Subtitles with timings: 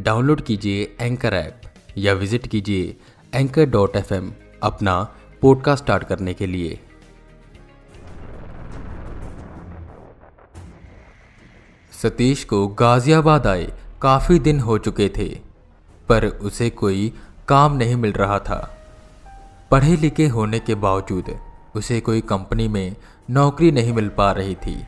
[0.00, 1.60] Download कीजिए anchor app
[1.98, 2.96] या visit कीजिए
[3.34, 4.14] एंकर डॉट एफ़
[4.62, 6.80] अपना पॉडकास्ट स्टार्ट करने के लिए।
[12.02, 13.72] सतीश को गाजियाबाद आए,
[14.02, 15.40] काफ़ी दिन हो चुके थे,
[16.08, 17.12] पर उसे कोई
[17.48, 18.78] काम नहीं मिल रहा था।
[19.70, 21.40] पढ़े लिखे होने के बावजूद
[21.74, 22.96] उसे कोई कंपनी में
[23.30, 24.86] नौकरी नहीं मिल पा रही थी।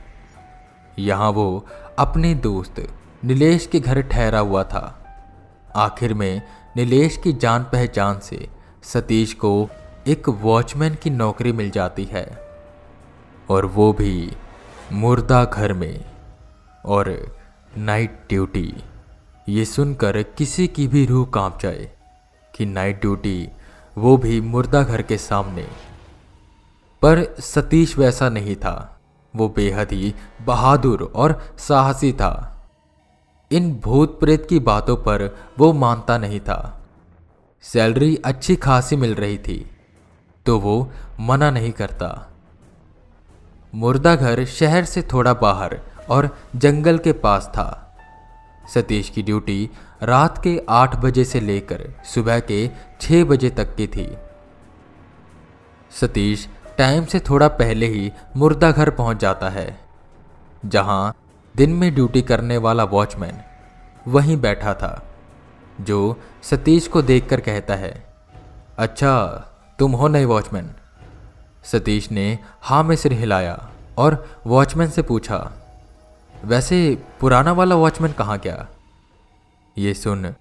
[0.98, 1.67] यहाँ वो
[1.98, 2.93] अपने दोस्त
[3.25, 4.98] नीलेश के घर ठहरा हुआ था।
[5.77, 6.43] आखिर में
[6.77, 8.48] नीलेश की जान पहचान से
[8.83, 9.69] सतीश को
[10.06, 12.48] एक वॉचमैन की नौकरी मिल जाती है।
[13.51, 14.37] और वो भी
[14.92, 16.05] मुर्दा घर में।
[16.87, 17.37] और
[17.77, 18.77] नाइट ड्यूटी,
[19.48, 21.91] ये सुनकर किसी की भी रूह काँप जाए
[22.55, 23.48] कि नाइट ड्यूटी
[23.98, 25.67] वो भी मुर्दा घर के सामने।
[27.03, 29.01] पर सतीश वैसा नहीं था।
[29.37, 30.14] वो बेहद ही
[30.47, 32.48] बहादुर और साहसी था।
[33.51, 35.25] इन भूत प्रेत की बातों पर
[35.59, 36.59] वो मानता नहीं था।
[37.65, 39.59] सैलरी अच्छी खासी मिल रही थी
[40.47, 42.09] तो वो मना नहीं करता।
[43.73, 45.79] मुर्दा घर शहर से थोड़ा बाहर
[46.11, 47.69] और जंगल के पास था।
[48.75, 49.69] सतीश की ड्यूटी
[50.03, 54.07] रात के आठ बजे से लेकर सुबह के छह बजे तक की थी।
[55.93, 59.79] सतीश टाइम से थोड़ा पहले ही मुर्दा घर पहुँच जाता है,
[60.67, 61.15] जहाँ
[61.57, 63.41] दिन में ड्यूटी करने वाला वॉचमैन
[64.09, 65.03] वहीं बैठा था
[65.81, 67.93] जो सतीश को देखकर कहता है
[68.79, 69.15] अच्छा
[69.79, 70.71] तुम हो नए वॉचमैन।
[71.65, 75.53] सतीश ने हाँ में सिर हिलाया और वॉचमैन से पूछा
[76.45, 78.67] वैसे पुराना वाला वॉचमैन कहाँ गया?
[79.79, 80.35] ये सुन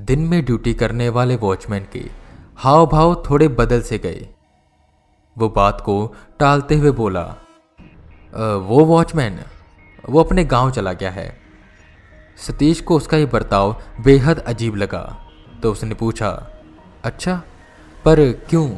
[0.00, 2.10] दिन में ड्यूटी करने वाले वॉचमैन के
[2.56, 4.28] हाव भाव थोड़े बदल से गए।
[5.38, 9.38] वो बात को टालते हुए बोला आ, वो वॉचमैन
[10.08, 11.28] वो अपने गाँव चला गया है।
[12.38, 15.02] सतीश को उसका ये बर्ताव बेहद अजीब लगा
[15.62, 16.30] तो उसने पूछा
[17.04, 17.42] अच्छा
[18.04, 18.68] पर क्यों?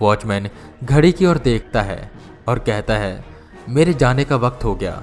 [0.00, 0.48] वॉचमैन
[0.84, 2.10] घड़ी की ओर देखता है
[2.48, 3.24] और कहता है,
[3.68, 5.02] मेरे जाने का वक्त हो गया,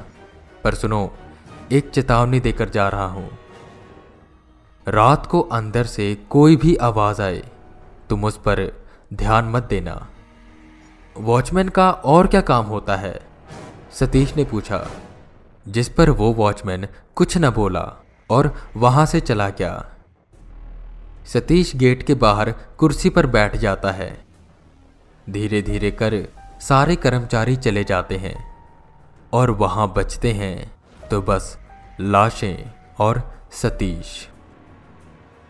[0.64, 1.12] पर सुनो,
[1.72, 3.30] एक चेतावनी देकर जा रहा हूँ।
[4.88, 7.44] रात को अंदर से कोई भी आवाज़ आए,
[8.10, 10.08] तुम उस पर ध्यान मत देना।
[11.16, 13.27] वॉचमैन का और क्या काम होता है?
[14.00, 14.88] सतीश ने पूछा,
[15.68, 19.86] जिस पर वो वॉचमैन कुछ न बोला और वहाँ से चला गया।
[21.26, 24.26] सतीश गेट के बाहर कुर्सी पर बैठ जाता है।
[25.30, 26.28] धीरे धीरे कर
[26.62, 28.36] सारे कर्मचारी चले जाते हैं
[29.34, 30.72] और वहाँ बचते हैं।
[31.12, 31.58] तो बस
[32.00, 33.22] लाशें और
[33.52, 34.28] सतीश।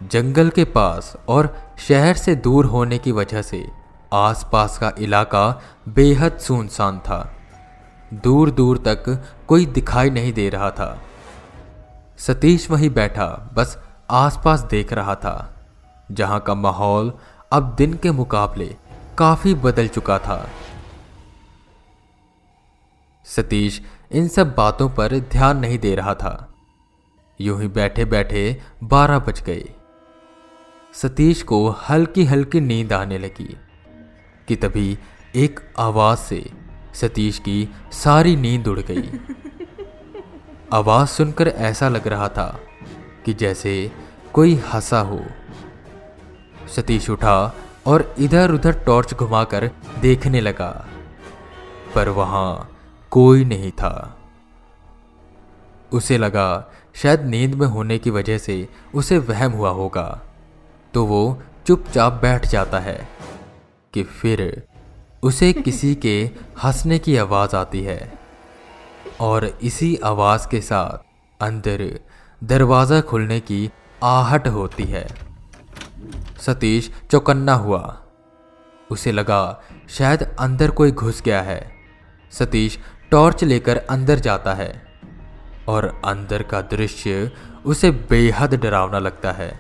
[0.04, 3.66] जंगल के पास और शहर से दूर होने की वजह से
[4.14, 7.37] आसपास का इलाका बेहद सुनसान था।
[8.14, 9.04] दूर दूर तक
[9.48, 11.02] कोई दिखाई नहीं दे रहा था।
[12.18, 13.78] सतीश वहीं बैठा, बस
[14.10, 15.66] आसपास देख रहा था,
[16.12, 17.14] जहाँ का माहौल
[17.52, 18.76] अब दिन के मुकाबले
[19.18, 20.50] काफ़ी बदल चुका था।
[23.26, 23.82] सतीश
[24.12, 26.54] इन सब बातों पर ध्यान नहीं दे रहा था।
[27.40, 29.64] यूँ ही बैठे बैठे बारह बज गए।
[30.94, 33.56] सतीश को हल्की हल्की नींद आने लगी,
[34.48, 34.98] कि तभी
[35.36, 36.40] एक आवाज़ से
[36.94, 39.12] सतीश की सारी नींद उड़ गई।
[40.74, 42.60] आवाज़ सुनकर ऐसा लग रहा था
[43.26, 43.92] कि जैसे
[44.34, 45.20] कोई हंसा हो।
[46.76, 47.54] सतीश उठा
[47.86, 50.88] और इधर उधर टॉर्च घुमाकर देखने लगा,
[51.96, 52.78] पर वहाँ
[53.12, 54.14] कोई नहीं था।
[55.92, 60.22] उसे लगा शायद नींद में होने की वजह से उसे वहम हुआ होगा
[60.94, 63.08] तो वो चुपचाप बैठ जाता है
[63.94, 64.67] कि फिर
[65.24, 66.32] उसे किसी के
[66.64, 68.14] हंसने की आवाज़ आती है
[69.20, 71.06] और इसी आवाज़ के साथ
[71.40, 72.00] अंदर
[72.42, 73.70] दरवाज़ा खुलने की
[74.04, 75.08] आहट होती है।
[76.42, 78.02] सतीश चौकन्ना हुआ।
[78.90, 81.72] उसे लगा शायद अंदर कोई घुस गया है।
[82.32, 82.78] सतीश
[83.12, 84.72] टॉर्च लेकर अंदर जाता है
[85.68, 87.32] और अंदर का दृश्य
[87.66, 89.60] उसे बेहद डरावना लगता है।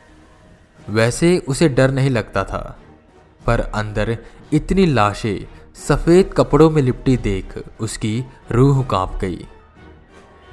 [0.89, 2.79] वैसे उसे डर नहीं लगता था,
[3.45, 4.17] पर अंदर
[4.53, 9.47] इतनी लाशें सफ़ेद कपड़ों में लिपटी देख उसकी रूह काँप गई।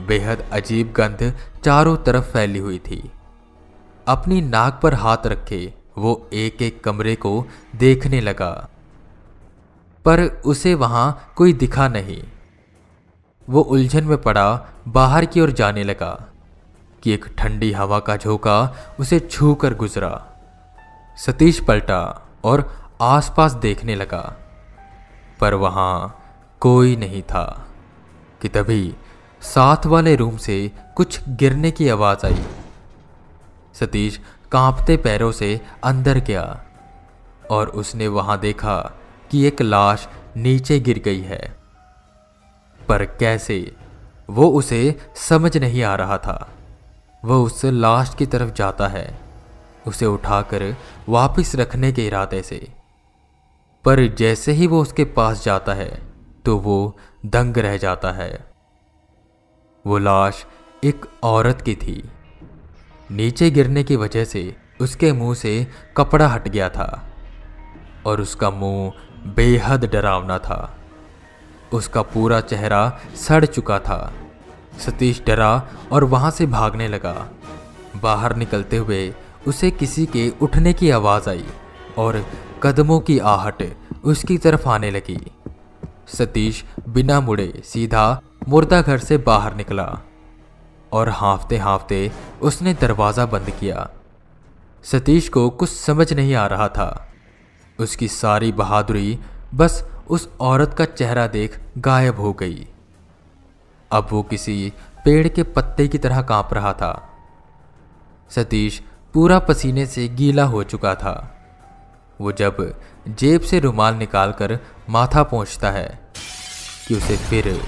[0.06, 3.10] बेहद अजीब गंध चारों तरफ़ फैली हुई थी।
[4.08, 7.46] अपनी नाक पर हाथ रखे वो एक एक कमरे को
[7.76, 8.68] देखने लगा।
[10.04, 12.22] पर उसे वहाँ कोई दिखा नहीं।
[13.50, 16.28] वो उलझन में पड़ा, बाहर की ओर जाने लगा
[17.02, 20.26] कि एक ठंडी हवा का झोंका उसे छू कर गुजरा।
[21.26, 24.36] सतीश पलटा और आसपास देखने लगा,
[25.40, 26.20] पर वहाँ
[26.60, 27.66] कोई नहीं था,
[28.42, 28.94] कि तभी
[29.40, 32.44] साथ वाले रूम से कुछ गिरने की आवाज़ आई।
[33.74, 34.20] सतीश
[34.52, 36.64] कांपते पैरों से अंदर गया,
[37.50, 38.80] और उसने वहाँ देखा
[39.30, 41.56] कि एक लाश नीचे गिर गई है।
[42.88, 43.76] पर कैसे,
[44.30, 46.48] वो उसे समझ नहीं आ रहा था।
[47.24, 49.18] वह उस लाश की तरफ़ जाता है,
[49.86, 50.76] उसे उठाकर
[51.08, 52.73] वापस रखने के इरादे से।
[53.84, 56.02] पर जैसे ही वो उसके पास जाता है
[56.44, 56.96] तो वो
[57.26, 58.52] दंग रह जाता है।
[59.86, 60.46] वो लाश
[60.84, 62.10] एक औरत की थी।
[63.10, 65.66] नीचे गिरने की वजह से उसके मुँह से
[65.96, 67.04] कपड़ा हट गया था
[68.06, 68.92] और उसका मुँह
[69.26, 70.78] बेहद डरावना था।
[71.72, 74.12] उसका पूरा चेहरा सड़ चुका था।
[74.78, 77.28] सतीश डरा और वहाँ से भागने लगा।
[77.96, 79.14] बाहर निकलते हुए
[79.46, 81.46] उसे किसी के उठने की आवाज़ आई
[81.98, 82.26] और
[82.64, 85.18] कदमों की आहट उसकी तरफ़ आने लगी।
[86.08, 90.00] सतीश बिना मुड़े सीधा मुर्दा घर से बाहर निकला
[90.92, 92.12] और हाँफते हाँफते
[92.42, 93.90] उसने दरवाज़ा बंद किया।
[94.82, 97.12] सतीश को कुछ समझ नहीं आ रहा था।
[97.80, 99.18] उसकी सारी बहादुरी
[99.54, 102.66] बस उस औरत का चेहरा देख गायब हो गई।
[103.92, 104.72] अब वो किसी
[105.04, 107.10] पेड़ के पत्ते की तरह काँप रहा था।
[108.30, 108.82] सतीश
[109.14, 111.33] पूरा पसीने से गीला हो चुका था।
[112.20, 114.58] वो जब जेब से रुमाल निकालकर
[114.90, 116.00] माथा पहुँचता है
[116.88, 117.60] कि उसे फिर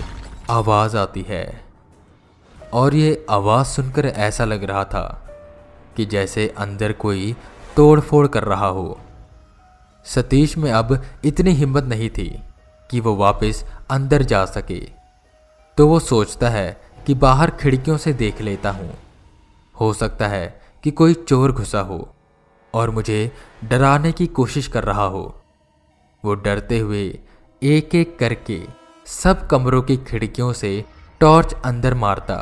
[0.50, 1.64] आवाज़ आती है।
[2.72, 5.28] और ये आवाज़ सुनकर ऐसा लग रहा था
[5.96, 7.37] कि जैसे अंदर कोई
[7.76, 9.00] तोड़फोड़ कर रहा हो।
[10.04, 12.43] सतीश में अब इतनी हिम्मत नहीं थी
[12.90, 14.88] कि वो वापस अंदर जा सके।
[15.76, 18.98] तो वो सोचता है कि बाहर खिड़कियों से देख लेता हूँ।
[19.81, 22.15] हो सकता है कि कोई चोर घुसा हो।
[22.76, 23.20] और मुझे
[23.64, 25.25] डराने की कोशिश कर रहा हो।
[26.25, 27.05] वो डरते हुए
[27.62, 28.61] एक एक करके
[29.06, 30.84] सब कमरों की खिड़कियों से
[31.20, 32.38] टॉर्च अंदर मारता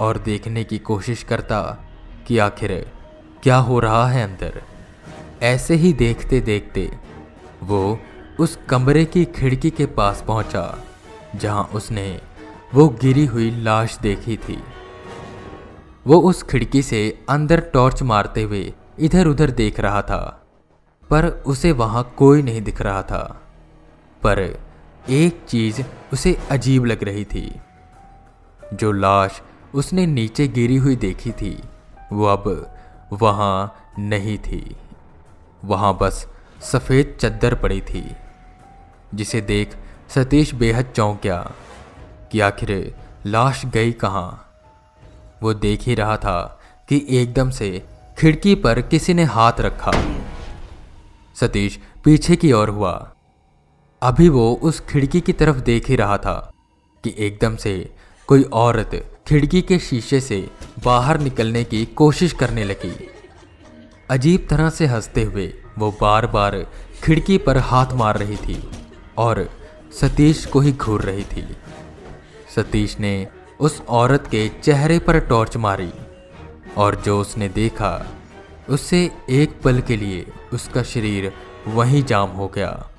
[0.00, 1.60] और देखने की कोशिश करता
[2.26, 2.72] कि आखिर
[3.42, 4.62] क्या हो रहा है अंदर।
[5.42, 6.90] ऐसे ही देखते देखते
[7.62, 7.98] वो
[8.40, 10.78] उस कमरे की खिड़की के पास पहुँचा,
[11.36, 12.20] जहाँ उसने
[12.74, 14.58] वो गिरी हुई लाश देखी थी।
[16.06, 20.46] वो उस खिड़की से अंदर टॉर्च मारते हुए इधर उधर देख रहा था,
[21.10, 23.40] पर उसे वहाँ कोई नहीं दिख रहा था।
[24.22, 24.38] पर
[25.10, 27.60] एक चीज़ उसे अजीब लग रही थी।
[28.74, 29.40] जो लाश
[29.74, 31.62] उसने नीचे गिरी हुई देखी थी,
[32.12, 32.74] वो अब
[33.12, 34.76] वहाँ नहीं थी।
[35.64, 36.26] वहाँ बस
[36.62, 38.16] सफ़ेद चद्दर पड़ी थी,
[39.14, 39.76] जिसे देख
[40.08, 41.50] सतीश बेहद चौंक गया
[42.32, 42.94] कि आखिर
[43.26, 44.44] लाश गई कहाँ।
[45.42, 47.86] वो देख ही रहा था कि एकदम से
[48.18, 49.92] खिड़की पर किसी ने हाथ रखा।
[51.40, 53.12] सतीश पीछे की ओर हुआ।
[54.02, 56.52] अभी वो उस खिड़की की तरफ़ देख ही रहा था
[57.04, 57.94] कि एकदम से
[58.26, 60.50] कोई औरत खिड़की के शीशे से
[60.84, 63.10] बाहर निकलने की कोशिश करने लगी।
[64.10, 66.66] अजीब तरह से हँसते हुए वो बार बार
[67.04, 68.70] खिड़की पर हाथ मार रही थी
[69.18, 69.50] और
[70.00, 71.56] सतीश को ही घूर रही थी।
[72.56, 73.28] सतीश ने
[73.60, 75.90] उस औरत के चेहरे पर टॉर्च मारी।
[76.76, 78.06] और जो उसने देखा
[78.68, 81.32] उससे एक पल के लिए उसका शरीर
[81.66, 82.90] वहीं जाम हो गया।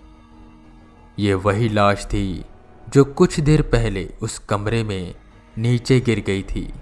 [1.19, 2.45] ये वही लाश थी
[2.89, 5.15] जो कुछ देर पहले उस कमरे में
[5.57, 6.73] नीचे गिर गई थी।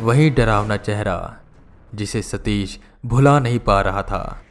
[0.00, 1.36] वही डरावना चेहरा,
[1.94, 4.42] जिसे सतीश भुला नहीं पा रहा था।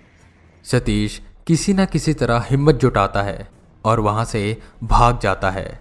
[0.63, 3.47] सतीश किसी न किसी तरह हिम्मत जुटाता है
[3.85, 5.79] और वहाँ से भाग जाता है।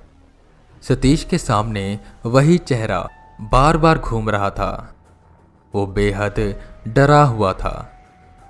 [0.83, 3.09] सतीश के सामने वही चेहरा
[3.41, 4.92] बार बार घूम रहा था।
[5.75, 6.39] वो बेहद
[6.89, 7.75] डरा हुआ था।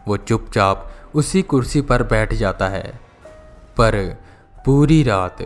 [0.08, 2.86] वो चुपचाप उसी कुर्सी पर बैठ जाता है,
[3.76, 3.96] पर
[4.56, 5.38] पूरी रात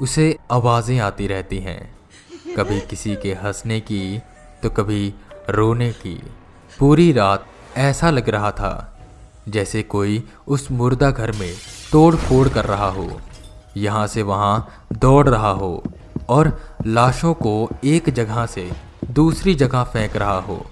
[0.00, 1.80] उसे आवाज़ें आती रहती हैं।
[2.56, 4.18] कभी किसी के हंसने की
[4.62, 5.14] तो कभी
[5.50, 6.14] रोने की।
[6.78, 7.46] पूरी रात
[7.78, 8.72] ऐसा लग रहा था,
[9.48, 11.52] जैसे कोई उस मुर्दा घर में
[11.92, 13.10] तोड़ फोड़ कर रहा हो।
[13.76, 15.82] यहाँ से वहाँ दौड़ रहा हो
[16.28, 18.70] और लाशों को एक जगह से
[19.10, 20.64] दूसरी जगह फेंक रहा हो।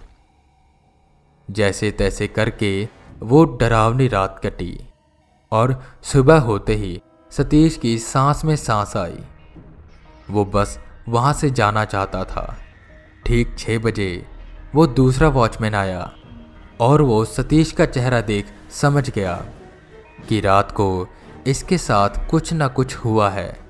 [1.50, 2.88] जैसे तैसे करके
[3.22, 4.80] वो डरावनी रात कटी
[5.52, 7.00] और सुबह होते ही
[7.30, 9.18] सतीश की सांस में सांस आई।
[10.30, 12.56] वो बस वहाँ से जाना चाहता था।
[13.26, 14.26] ठीक छः बजे
[14.74, 16.12] वो दूसरा वॉचमैन आया
[16.80, 19.34] और वो सतीश का चेहरा देख समझ गया
[20.28, 21.08] कि रात को
[21.46, 23.60] इसके साथ कुछ ना कुछ हुआ है।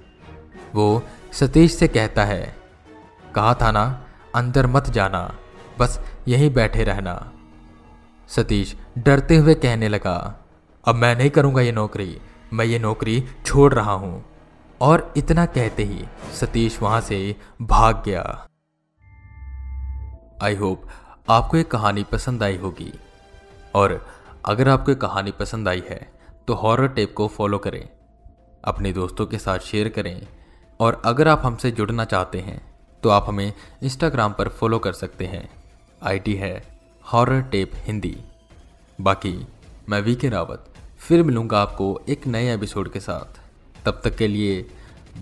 [0.74, 1.02] वो
[1.32, 2.56] सतीश से कहता है,
[3.34, 5.34] कहा था ना, अंदर मत जाना,
[5.78, 7.32] बस यहीं बैठे रहना।
[8.28, 10.16] सतीश डरते हुए कहने लगा,
[10.84, 12.18] अब मैं नहीं करूँगा ये नौकरी,
[12.52, 14.24] मैं ये नौकरी छोड़ रहा हूँ।
[14.80, 16.04] और इतना कहते ही
[16.34, 18.22] सतीश वहाँ से भाग गया।
[20.42, 20.82] आई होप
[21.28, 22.92] आपको ये कहानी पसंद आई होगी।
[23.74, 24.06] और
[24.46, 26.00] अगर आपको एक कहानी पसंद आई है
[26.48, 27.88] तो हॉरर टेप को फॉलो करें,
[28.64, 30.26] अपने दोस्तों के साथ शेयर करें।
[30.80, 32.60] और अगर आप हमसे जुड़ना चाहते हैं
[33.02, 33.52] तो आप हमें
[33.82, 35.48] इंस्टाग्राम पर फॉलो कर सकते हैं।
[36.02, 36.54] आईडी है
[37.12, 38.16] हॉरर टेप हिंदी।
[39.00, 39.46] बाकी,
[39.88, 40.64] मैं वी के रावत,
[40.98, 43.40] फिर मिलूँगा आपको एक नए एपिसोड के साथ।
[43.84, 44.66] तब तक के लिए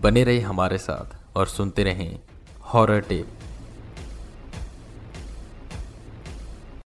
[0.00, 2.18] बने रहे हमारे साथ और सुनते रहें
[2.62, 3.28] हॉरर टेप।